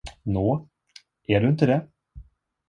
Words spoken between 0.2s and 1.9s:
Nå, är du inte det?